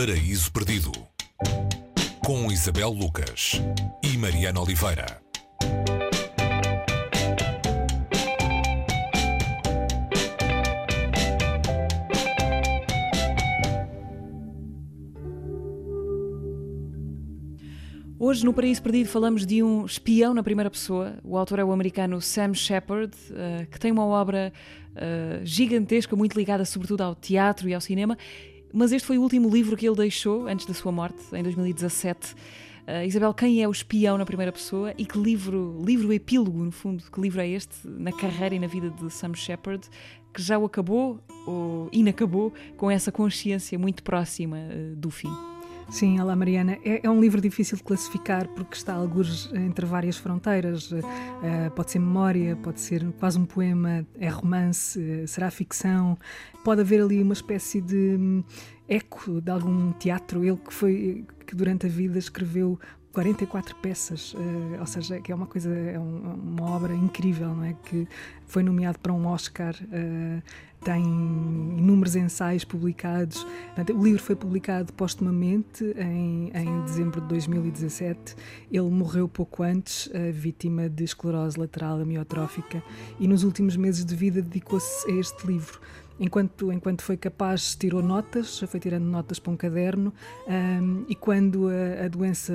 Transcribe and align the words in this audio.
Paraíso 0.00 0.50
Perdido 0.50 0.92
com 2.24 2.50
Isabel 2.50 2.88
Lucas 2.88 3.60
e 4.02 4.16
Mariana 4.16 4.58
Oliveira. 4.58 5.20
Hoje, 18.18 18.42
no 18.42 18.54
Paraíso 18.54 18.82
Perdido, 18.82 19.06
falamos 19.10 19.44
de 19.44 19.62
um 19.62 19.84
espião 19.84 20.32
na 20.32 20.42
primeira 20.42 20.70
pessoa. 20.70 21.18
O 21.22 21.36
autor 21.36 21.58
é 21.58 21.64
o 21.64 21.72
americano 21.72 22.22
Sam 22.22 22.54
Shepard, 22.54 23.14
uh, 23.32 23.66
que 23.70 23.78
tem 23.78 23.92
uma 23.92 24.06
obra 24.06 24.50
uh, 24.96 25.44
gigantesca, 25.44 26.16
muito 26.16 26.38
ligada 26.38 26.64
sobretudo 26.64 27.02
ao 27.02 27.14
teatro 27.14 27.68
e 27.68 27.74
ao 27.74 27.82
cinema. 27.82 28.16
Mas 28.72 28.92
este 28.92 29.06
foi 29.06 29.18
o 29.18 29.22
último 29.22 29.48
livro 29.48 29.76
que 29.76 29.86
ele 29.86 29.96
deixou 29.96 30.46
antes 30.46 30.66
da 30.66 30.74
sua 30.74 30.92
morte, 30.92 31.22
em 31.32 31.42
2017. 31.42 32.32
Uh, 32.32 32.36
eh, 32.86 33.06
Isabel, 33.06 33.34
quem 33.34 33.62
é 33.62 33.68
o 33.68 33.70
espião 33.70 34.16
na 34.16 34.24
primeira 34.24 34.52
pessoa 34.52 34.94
e 34.96 35.04
que 35.04 35.18
livro, 35.18 35.82
livro 35.84 36.12
epílogo, 36.12 36.64
no 36.64 36.72
fundo, 36.72 37.02
que 37.10 37.20
livro 37.20 37.40
é 37.40 37.48
este 37.48 37.76
na 37.86 38.12
carreira 38.12 38.54
e 38.54 38.58
na 38.58 38.66
vida 38.66 38.90
de 38.90 39.10
Sam 39.10 39.34
Shepard, 39.34 39.88
que 40.32 40.40
já 40.42 40.58
o 40.58 40.64
acabou 40.64 41.20
ou 41.46 41.88
inacabou 41.92 42.52
com 42.76 42.90
essa 42.90 43.10
consciência 43.10 43.78
muito 43.78 44.02
próxima 44.02 44.58
do 44.96 45.10
fim? 45.10 45.30
Sim, 45.90 46.20
olá 46.20 46.36
Mariana. 46.36 46.78
É, 46.84 47.04
é, 47.04 47.10
um 47.10 47.20
livro 47.20 47.40
difícil 47.40 47.76
de 47.76 47.82
classificar 47.82 48.46
porque 48.50 48.76
está 48.76 48.94
alguns 48.94 49.52
entre 49.52 49.84
várias 49.84 50.16
fronteiras. 50.16 50.92
Uh, 50.92 51.02
pode 51.74 51.90
ser 51.90 51.98
memória, 51.98 52.54
pode 52.54 52.80
ser 52.80 53.04
quase 53.18 53.36
um 53.36 53.44
poema, 53.44 54.06
é 54.16 54.28
romance, 54.28 54.98
uh, 55.00 55.26
será 55.26 55.50
ficção. 55.50 56.16
Pode 56.64 56.82
haver 56.82 57.02
ali 57.02 57.20
uma 57.20 57.32
espécie 57.32 57.80
de 57.80 58.16
um, 58.16 58.44
eco 58.88 59.40
de 59.40 59.50
algum 59.50 59.90
teatro. 59.92 60.44
Ele 60.44 60.58
que 60.58 60.72
foi 60.72 61.26
que 61.44 61.56
durante 61.56 61.86
a 61.86 61.88
vida 61.88 62.20
escreveu 62.20 62.78
44 63.12 63.74
peças, 63.76 64.34
uh, 64.34 64.78
ou 64.78 64.86
seja, 64.86 65.20
que 65.20 65.32
é 65.32 65.34
uma 65.34 65.46
coisa, 65.46 65.68
é 65.74 65.98
um, 65.98 66.34
uma 66.34 66.70
obra 66.70 66.94
incrível, 66.94 67.48
não 67.48 67.64
é? 67.64 67.74
Que 67.84 68.06
foi 68.46 68.62
nomeado 68.62 68.98
para 69.00 69.12
um 69.12 69.26
Oscar, 69.26 69.74
uh, 69.74 70.42
tem 70.84 71.02
inúmeros 71.02 72.14
ensaios 72.16 72.64
publicados. 72.64 73.44
Portanto, 73.66 73.98
o 73.98 74.02
livro 74.02 74.22
foi 74.22 74.36
publicado 74.36 74.92
postumamente 74.92 75.84
em, 75.98 76.50
em 76.54 76.80
dezembro 76.84 77.20
de 77.20 77.26
2017. 77.26 78.34
Ele 78.70 78.88
morreu 78.88 79.28
pouco 79.28 79.62
antes, 79.62 80.08
vítima 80.32 80.88
de 80.88 81.04
esclerose 81.04 81.60
lateral 81.60 82.00
amiotrófica, 82.00 82.82
e 83.18 83.28
nos 83.28 83.44
últimos 83.44 83.76
meses 83.76 84.06
de 84.06 84.16
vida 84.16 84.40
dedicou-se 84.40 85.10
a 85.10 85.14
este 85.14 85.46
livro 85.46 85.78
enquanto, 86.20 86.70
enquanto 86.70 87.02
foi 87.02 87.16
capaz, 87.16 87.74
tirou 87.74 88.02
notas, 88.02 88.60
foi 88.60 88.78
tirando 88.78 89.04
notas 89.04 89.38
para 89.38 89.50
um 89.50 89.56
caderno, 89.56 90.12
um, 90.46 91.04
e 91.08 91.14
quando 91.14 91.68
a, 91.68 92.04
a, 92.04 92.08
doença 92.08 92.52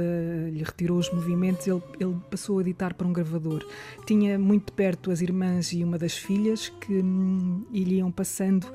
lhe 0.51 0.63
retirou 0.63 0.99
os 0.99 1.11
movimentos, 1.11 1.67
ele, 1.67 1.81
ele 1.99 2.15
passou 2.29 2.59
a 2.59 2.63
ditar 2.63 2.93
para 2.93 3.07
um 3.07 3.11
gravador. 3.11 3.65
Tinha 4.05 4.37
muito 4.37 4.71
perto 4.71 5.09
as 5.09 5.19
irmãs 5.21 5.73
e 5.73 5.83
uma 5.83 5.97
das 5.97 6.15
filhas 6.15 6.69
que 6.69 6.93
hum, 6.93 7.65
lhe 7.71 7.95
iam 7.95 8.11
passando, 8.11 8.67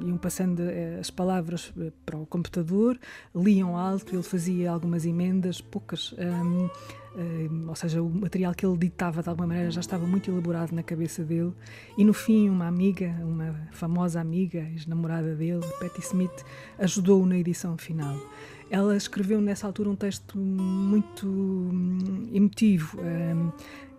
iam 0.00 0.16
passando 0.16 0.62
eh, 0.62 0.96
as 0.98 1.10
palavras 1.10 1.70
eh, 1.78 1.92
para 2.06 2.16
o 2.16 2.24
computador, 2.24 2.98
liam 3.34 3.76
alto, 3.76 4.14
ele 4.14 4.22
fazia 4.22 4.70
algumas 4.70 5.04
emendas, 5.04 5.60
poucas. 5.60 6.14
Um, 6.18 6.70
ou 7.66 7.74
seja, 7.74 8.02
o 8.02 8.08
material 8.08 8.54
que 8.54 8.64
ele 8.64 8.76
ditava 8.76 9.22
de 9.22 9.28
alguma 9.28 9.46
maneira 9.48 9.70
já 9.70 9.80
estava 9.80 10.06
muito 10.06 10.30
elaborado 10.30 10.72
na 10.72 10.82
cabeça 10.82 11.24
dele. 11.24 11.52
E 11.96 12.04
no 12.04 12.12
fim, 12.12 12.48
uma 12.48 12.66
amiga, 12.66 13.08
uma 13.22 13.68
famosa 13.72 14.20
amiga, 14.20 14.60
ex-namorada 14.72 15.34
dele, 15.34 15.64
Patty 15.80 16.00
Smith, 16.00 16.44
ajudou-o 16.78 17.26
na 17.26 17.36
edição 17.36 17.76
final. 17.76 18.16
Ela 18.70 18.96
escreveu 18.96 19.40
nessa 19.40 19.66
altura 19.66 19.88
um 19.88 19.96
texto 19.96 20.36
muito 20.36 21.26
hum, 21.26 22.28
emotivo 22.32 22.98
um, 23.00 23.50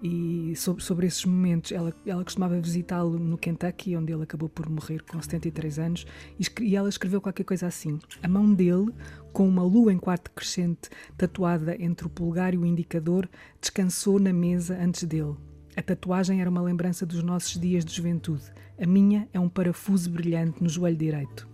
e 0.02 0.56
sobre, 0.56 0.84
sobre 0.84 1.08
esses 1.08 1.26
momentos. 1.26 1.72
Ela, 1.72 1.94
ela 2.06 2.24
costumava 2.24 2.60
visitá-lo 2.60 3.18
no 3.18 3.38
Kentucky, 3.38 3.96
onde 3.96 4.14
ele 4.14 4.24
acabou 4.24 4.48
por 4.48 4.70
morrer 4.70 5.02
com 5.04 5.20
73 5.20 5.80
anos, 5.80 6.06
e, 6.40 6.46
e 6.64 6.76
ela 6.76 6.88
escreveu 6.88 7.20
qualquer 7.20 7.44
coisa 7.44 7.66
assim: 7.66 7.98
A 8.22 8.28
mão 8.28 8.54
dele, 8.54 8.94
com 9.34 9.48
uma 9.48 9.64
lua 9.64 9.92
em 9.92 9.98
quarto 9.98 10.30
crescente 10.32 10.90
tatuada 11.18 11.76
entre 11.80 12.06
o 12.06 12.10
polegar 12.10 12.54
e 12.54 12.58
o 12.58 12.66
indicador, 12.66 13.28
descansou 13.60 14.20
na 14.20 14.32
mesa 14.32 14.78
antes 14.80 15.04
dele. 15.04 15.36
A 15.76 15.82
tatuagem 15.82 16.42
era 16.42 16.50
uma 16.50 16.62
lembrança 16.62 17.06
dos 17.06 17.24
nossos 17.24 17.60
dias 17.60 17.84
de 17.84 17.96
juventude. 17.96 18.44
A 18.80 18.86
minha 18.86 19.28
é 19.34 19.40
um 19.40 19.50
parafuso 19.50 20.10
brilhante 20.10 20.62
no 20.62 20.70
joelho 20.70 20.98
direito 20.98 21.50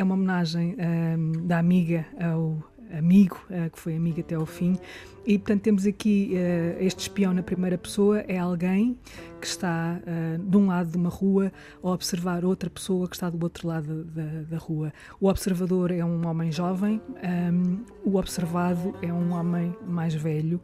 é 0.00 0.04
uma 0.04 0.14
homenagem 0.14 0.76
um, 0.78 1.46
da 1.46 1.58
amiga 1.58 2.06
ao 2.18 2.62
amigo, 2.96 3.38
uh, 3.50 3.70
que 3.70 3.78
foi 3.78 3.94
amigo 3.94 4.20
até 4.20 4.34
ao 4.34 4.46
fim. 4.46 4.78
E, 5.26 5.38
portanto, 5.38 5.60
temos 5.60 5.86
aqui 5.86 6.32
uh, 6.32 6.82
este 6.82 7.00
espião 7.00 7.34
na 7.34 7.42
primeira 7.42 7.76
pessoa, 7.76 8.20
é 8.20 8.38
alguém 8.38 8.98
que 9.40 9.46
está 9.46 10.00
uh, 10.00 10.38
de 10.38 10.56
um 10.56 10.68
lado 10.68 10.90
de 10.90 10.96
uma 10.96 11.10
rua 11.10 11.52
a 11.82 11.90
observar 11.90 12.46
outra 12.46 12.70
pessoa 12.70 13.06
que 13.06 13.14
está 13.14 13.28
do 13.28 13.40
outro 13.44 13.68
lado 13.68 14.04
da, 14.04 14.42
da 14.48 14.56
rua. 14.56 14.90
O 15.20 15.28
observador 15.28 15.90
é 15.92 16.02
um 16.02 16.26
homem 16.26 16.50
jovem, 16.50 17.00
um, 17.52 17.84
o 18.02 18.16
observado 18.16 18.94
é 19.02 19.12
um 19.12 19.32
homem 19.32 19.76
mais 19.86 20.14
velho, 20.14 20.60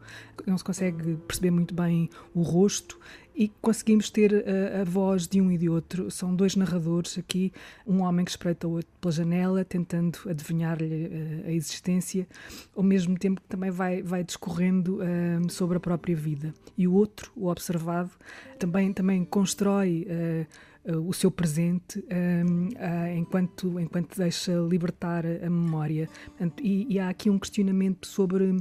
não 0.47 0.57
se 0.57 0.63
consegue 0.63 1.15
perceber 1.27 1.51
muito 1.51 1.75
bem 1.75 2.09
o 2.33 2.41
rosto 2.41 2.99
e 3.37 3.49
conseguimos 3.61 4.09
ter 4.09 4.33
a, 4.33 4.81
a, 4.81 4.83
voz 4.83 5.27
de 5.27 5.39
um 5.39 5.51
e 5.51 5.57
de 5.59 5.69
outro. 5.69 6.09
São 6.09 6.35
dois 6.35 6.55
narradores 6.55 7.19
aqui, 7.19 7.53
um 7.85 8.01
homem 8.01 8.25
que 8.25 8.31
espreita 8.31 8.67
o 8.67 8.71
outro 8.71 8.89
pela 8.99 9.11
janela, 9.11 9.63
tentando 9.63 10.17
adivinhar-lhe 10.27 11.43
a, 11.45 11.47
a 11.49 11.51
existência, 11.51 12.27
ao 12.75 12.81
mesmo 12.81 13.15
tempo 13.15 13.39
que 13.39 13.47
também 13.47 13.69
vai, 13.69 14.01
vai 14.01 14.23
discorrendo 14.23 14.97
uh, 14.97 15.51
sobre 15.51 15.77
a 15.77 15.79
própria 15.79 16.15
vida. 16.15 16.51
E 16.75 16.87
o 16.87 16.93
outro, 16.93 17.31
o 17.35 17.47
observado, 17.47 18.09
também, 18.57 18.91
também 18.91 19.23
constrói. 19.23 20.07
Uh, 20.09 20.77
o 21.05 21.11
seu 21.11 21.29
presente 21.29 21.99
um, 21.99 22.69
uh, 22.69 23.17
enquanto, 23.17 23.77
enquanto 23.77 24.15
deixa 24.15 24.53
libertar 24.53 25.25
a 25.25 25.49
memória. 25.49 26.07
e, 26.63 26.93
e, 26.93 26.97
há 26.97 27.09
aqui 27.09 27.29
um 27.29 27.37
questionamento 27.37 28.07
sobre 28.07 28.57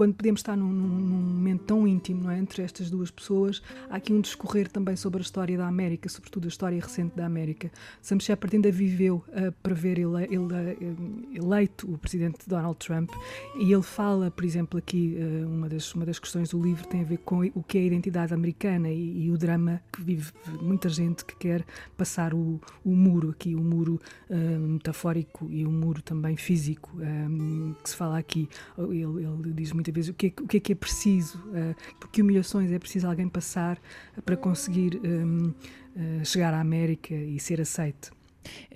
quando 0.00 0.14
podemos 0.14 0.40
estar 0.40 0.56
num, 0.56 0.72
num, 0.72 0.88
momento 0.88 1.64
tão 1.64 1.86
íntimo 1.86 2.30
é, 2.30 2.38
entre 2.38 2.62
estas 2.62 2.88
duas 2.88 3.10
pessoas, 3.10 3.60
há 3.90 3.96
aqui 3.96 4.14
um 4.14 4.22
discorrer 4.22 4.66
também 4.66 4.96
sobre 4.96 5.18
a 5.18 5.20
história 5.20 5.58
da 5.58 5.68
América, 5.68 6.08
sobretudo 6.08 6.46
a 6.46 6.48
história 6.48 6.80
recente 6.80 7.14
da 7.14 7.26
América. 7.26 7.70
Sam 8.00 8.18
Shepard 8.18 8.56
ainda 8.56 8.72
viveu 8.72 9.22
uh, 9.28 9.52
para 9.62 9.74
ver 9.74 9.98
ele, 9.98 10.24
ele, 10.24 10.38
uh, 10.38 11.28
eleito 11.34 11.92
o 11.92 11.98
presidente 11.98 12.38
Donald 12.48 12.78
Trump 12.78 13.10
e 13.58 13.70
ele 13.70 13.82
fala, 13.82 14.30
por 14.30 14.42
exemplo, 14.42 14.78
aqui, 14.78 15.18
uh, 15.18 15.46
uma, 15.46 15.68
das, 15.68 15.94
uma 15.94 16.06
das 16.06 16.18
questões 16.18 16.48
do 16.48 16.62
livro 16.62 16.86
tem 16.88 17.02
a 17.02 17.04
ver 17.04 17.18
com 17.18 17.40
o 17.54 17.62
que 17.62 17.76
é 17.76 17.82
a 17.82 17.84
identidade 17.84 18.32
americana 18.32 18.88
e, 18.88 19.26
e 19.26 19.30
o 19.30 19.36
drama 19.36 19.82
que 19.92 20.00
vive 20.00 20.32
muita 20.62 20.88
gente 20.88 21.26
que 21.26 21.36
quer 21.36 21.62
passar 21.98 22.32
o, 22.32 22.58
o 22.82 22.96
muro 22.96 23.28
aqui, 23.28 23.54
o 23.54 23.62
muro 23.62 24.00
uh, 24.30 24.60
metafórico 24.60 25.46
e 25.50 25.66
o 25.66 25.70
muro 25.70 26.00
também 26.00 26.38
físico 26.38 26.90
um, 26.96 27.74
que 27.82 27.90
se 27.90 27.96
fala 27.96 28.16
aqui. 28.16 28.48
Ele, 28.78 29.24
ele 29.24 29.52
diz 29.52 29.72
muitas 29.74 29.89
vezes 29.90 30.10
o 30.10 30.14
que, 30.14 30.26
é, 30.26 30.42
o 30.42 30.46
que 30.46 30.56
é 30.56 30.60
que 30.60 30.72
é 30.72 30.74
preciso, 30.74 31.38
uh, 31.38 31.74
porque 31.98 32.22
humilhações 32.22 32.70
é 32.72 32.78
preciso 32.78 33.06
alguém 33.06 33.28
passar 33.28 33.78
para 34.24 34.36
conseguir 34.36 35.00
um, 35.04 35.48
uh, 35.48 35.54
eh, 35.96 36.24
chegar 36.24 36.54
à 36.54 36.60
América 36.60 37.14
e 37.14 37.38
ser 37.38 37.60
aceito. 37.60 38.12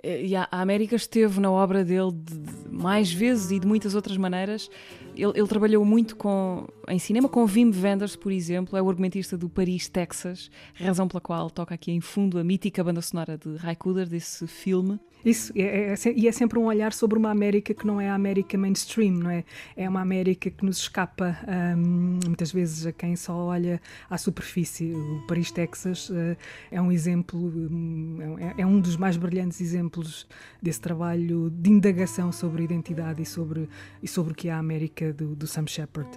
E 0.03 0.37
a 0.37 0.47
América 0.51 0.95
esteve 0.95 1.41
na 1.41 1.51
obra 1.51 1.85
dele 1.85 2.13
de, 2.13 2.69
mais 2.71 3.11
vezes 3.13 3.51
e 3.51 3.59
de 3.59 3.67
muitas 3.67 3.95
outras 3.95 4.17
maneiras. 4.17 4.69
Ele, 5.17 5.33
ele, 5.35 5.47
trabalhou 5.47 5.85
muito 5.85 6.17
com, 6.17 6.67
em 6.89 6.99
cinema 6.99 7.29
com 7.29 7.45
Wim 7.45 7.71
Wenders, 7.71 8.17
por 8.17 8.33
exemplo, 8.33 8.77
é 8.77 8.83
o 8.83 8.89
argumentista 8.89 9.37
do 9.37 9.49
Paris, 9.49 9.89
Texas, 9.89 10.51
razão 10.75 11.07
pela 11.07 11.21
qual 11.21 11.51
toca 11.51 11.75
aqui 11.75 11.93
em 11.93 12.01
fundo 12.01 12.39
a 12.39 12.45
mítica 12.45 12.83
banda 12.83 13.01
sonora 13.01 13.39
de 13.39 13.57
Raikkonen 13.57 14.07
desse 14.07 14.47
filme. 14.47 14.99
Isso, 15.25 15.53
é, 15.57 15.63
é, 15.63 15.93
é, 15.95 15.97
e 16.15 16.29
é 16.29 16.33
sempre 16.33 16.59
um 16.59 16.65
olhar 16.67 16.93
sobre 16.93 17.19
uma 17.19 17.31
América 17.31 17.73
que 17.73 17.87
não 17.87 17.99
é 17.99 18.11
a 18.11 18.15
América 18.15 18.59
mainstream, 18.59 19.13
não 19.13 19.31
é? 19.31 19.43
É 19.75 19.89
uma 19.89 20.03
América 20.03 20.51
que 20.51 20.65
nos 20.65 20.79
escapa 20.79 21.39
um, 21.77 22.19
muitas 22.27 22.53
vezes 22.53 22.85
a 22.85 22.93
quem 22.93 23.17
só 23.17 23.35
olha 23.35 23.81
à 24.11 24.19
superfície. 24.19 24.93
O 24.93 25.25
Paris, 25.27 25.51
Texas 25.51 26.11
uh, 26.11 26.37
é 26.71 26.81
um 26.81 26.93
exemplo, 26.93 27.41
um, 27.41 28.37
é, 28.39 28.63
é, 28.63 28.67
um 28.67 28.79
dos 28.79 28.99
mais 28.99 29.17
brilhantes 29.17 29.63
exemplos 29.63 30.27
desse 30.61 30.81
trabalho 30.81 31.49
de 31.49 31.71
indagação 31.71 32.31
sobre 32.31 32.63
identidade 32.63 33.23
e 33.23 33.27
sobre, 33.27 33.67
e 34.03 34.09
sobre 34.09 34.33
o 34.35 34.37
que 34.37 34.49
é 34.49 34.53
a 34.53 34.59
América 34.59 35.04
do, 35.13 35.35
do 35.35 35.47
Sam 35.47 35.67
Shepard. 35.67 36.09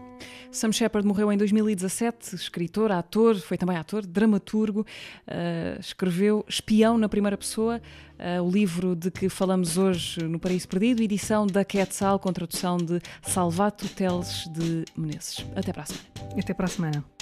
Sam 0.52 0.72
Shepard 0.72 1.08
morreu 1.08 1.32
em 1.32 1.38
2017, 1.38 2.36
escritor, 2.36 2.92
ator, 2.92 3.36
foi 3.40 3.58
também 3.58 3.78
ator, 3.78 4.06
dramaturgo, 4.06 4.82
uh, 4.82 5.80
escreveu 5.80 6.46
Espião 6.48 6.98
na 6.98 7.10
primeira 7.10 7.38
pessoa, 7.38 7.82
uh, 8.20 8.42
o 8.42 8.50
livro 8.50 8.96
de 8.96 9.12
que 9.12 9.30
falamos 9.30 9.78
hoje 9.78 10.24
no 10.24 10.40
Paraíso 10.40 10.68
Perdido, 10.68 11.02
edição 11.02 11.46
da 11.46 11.64
Quetzal, 11.66 12.20
com 12.20 12.32
tradução 12.32 12.78
de 12.78 13.00
Salvato 13.22 13.88
Teles 13.90 14.50
de 14.52 14.86
Menezes. 14.96 15.46
Até 15.56 15.74
para 15.74 15.84
a 15.84 15.86
semana. 15.86 16.08
Até 16.38 16.54
para 16.54 16.66
a 16.66 16.70
semana. 16.70 17.17